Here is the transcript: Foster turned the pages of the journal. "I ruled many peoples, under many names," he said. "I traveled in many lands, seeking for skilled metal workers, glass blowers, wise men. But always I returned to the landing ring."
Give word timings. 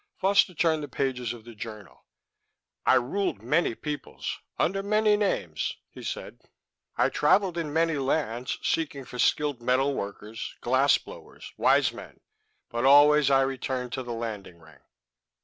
Foster 0.17 0.55
turned 0.55 0.81
the 0.81 0.87
pages 0.87 1.31
of 1.31 1.43
the 1.45 1.53
journal. 1.53 2.07
"I 2.87 2.95
ruled 2.95 3.43
many 3.43 3.75
peoples, 3.75 4.39
under 4.57 4.81
many 4.81 5.15
names," 5.15 5.77
he 5.91 6.01
said. 6.01 6.39
"I 6.97 7.09
traveled 7.09 7.55
in 7.55 7.71
many 7.71 7.93
lands, 7.99 8.57
seeking 8.63 9.05
for 9.05 9.19
skilled 9.19 9.61
metal 9.61 9.93
workers, 9.93 10.55
glass 10.59 10.97
blowers, 10.97 11.53
wise 11.55 11.93
men. 11.93 12.19
But 12.69 12.83
always 12.83 13.29
I 13.29 13.41
returned 13.41 13.91
to 13.93 14.01
the 14.01 14.11
landing 14.11 14.57
ring." 14.59 14.79